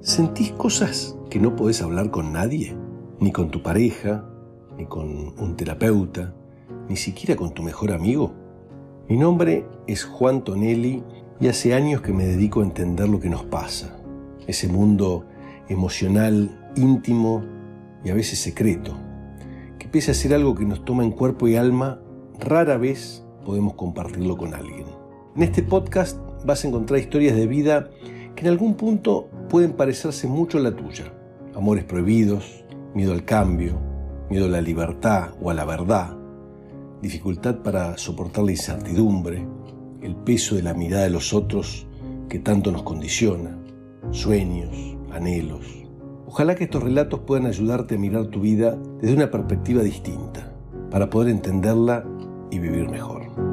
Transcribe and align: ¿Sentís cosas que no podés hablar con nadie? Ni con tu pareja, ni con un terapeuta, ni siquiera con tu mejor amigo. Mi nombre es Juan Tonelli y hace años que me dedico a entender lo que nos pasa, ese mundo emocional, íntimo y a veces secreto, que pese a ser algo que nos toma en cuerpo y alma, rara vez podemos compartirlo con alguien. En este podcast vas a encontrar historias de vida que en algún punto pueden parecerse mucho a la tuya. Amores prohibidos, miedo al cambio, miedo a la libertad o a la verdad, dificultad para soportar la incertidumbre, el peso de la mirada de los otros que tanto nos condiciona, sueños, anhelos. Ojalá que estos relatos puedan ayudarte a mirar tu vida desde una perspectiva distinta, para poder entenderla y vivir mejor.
¿Sentís 0.00 0.52
cosas 0.52 1.16
que 1.30 1.40
no 1.40 1.56
podés 1.56 1.82
hablar 1.82 2.10
con 2.10 2.32
nadie? 2.32 2.76
Ni 3.18 3.32
con 3.32 3.50
tu 3.50 3.62
pareja, 3.62 4.24
ni 4.76 4.86
con 4.86 5.34
un 5.38 5.56
terapeuta, 5.56 6.34
ni 6.88 6.96
siquiera 6.96 7.34
con 7.34 7.52
tu 7.52 7.62
mejor 7.62 7.92
amigo. 7.92 8.32
Mi 9.08 9.16
nombre 9.16 9.66
es 9.86 10.04
Juan 10.04 10.44
Tonelli 10.44 11.02
y 11.40 11.48
hace 11.48 11.74
años 11.74 12.02
que 12.02 12.12
me 12.12 12.26
dedico 12.26 12.60
a 12.60 12.64
entender 12.64 13.08
lo 13.08 13.20
que 13.20 13.30
nos 13.30 13.44
pasa, 13.44 13.98
ese 14.46 14.68
mundo 14.68 15.24
emocional, 15.68 16.72
íntimo 16.76 17.42
y 18.04 18.10
a 18.10 18.14
veces 18.14 18.38
secreto, 18.38 18.96
que 19.78 19.88
pese 19.88 20.12
a 20.12 20.14
ser 20.14 20.34
algo 20.34 20.54
que 20.54 20.64
nos 20.64 20.84
toma 20.84 21.04
en 21.04 21.10
cuerpo 21.10 21.48
y 21.48 21.56
alma, 21.56 22.00
rara 22.38 22.76
vez 22.76 23.24
podemos 23.44 23.74
compartirlo 23.74 24.36
con 24.36 24.54
alguien. 24.54 24.86
En 25.34 25.42
este 25.42 25.62
podcast 25.62 26.18
vas 26.44 26.64
a 26.64 26.68
encontrar 26.68 27.00
historias 27.00 27.34
de 27.34 27.46
vida 27.46 27.90
que 28.36 28.42
en 28.42 28.48
algún 28.48 28.74
punto 28.74 29.28
pueden 29.48 29.72
parecerse 29.72 30.26
mucho 30.26 30.58
a 30.58 30.60
la 30.60 30.74
tuya. 30.74 31.12
Amores 31.54 31.84
prohibidos, 31.84 32.64
miedo 32.94 33.12
al 33.12 33.24
cambio, 33.24 33.78
miedo 34.30 34.46
a 34.46 34.48
la 34.50 34.60
libertad 34.60 35.30
o 35.40 35.50
a 35.50 35.54
la 35.54 35.64
verdad, 35.64 36.16
dificultad 37.00 37.56
para 37.56 37.96
soportar 37.98 38.44
la 38.44 38.52
incertidumbre, 38.52 39.46
el 40.02 40.16
peso 40.16 40.56
de 40.56 40.62
la 40.62 40.74
mirada 40.74 41.04
de 41.04 41.10
los 41.10 41.32
otros 41.32 41.86
que 42.28 42.38
tanto 42.38 42.72
nos 42.72 42.82
condiciona, 42.82 43.58
sueños, 44.10 44.96
anhelos. 45.12 45.66
Ojalá 46.26 46.54
que 46.54 46.64
estos 46.64 46.82
relatos 46.82 47.20
puedan 47.20 47.46
ayudarte 47.46 47.94
a 47.94 47.98
mirar 47.98 48.26
tu 48.26 48.40
vida 48.40 48.76
desde 49.00 49.14
una 49.14 49.30
perspectiva 49.30 49.82
distinta, 49.82 50.52
para 50.90 51.08
poder 51.08 51.30
entenderla 51.30 52.04
y 52.50 52.58
vivir 52.58 52.88
mejor. 52.88 53.45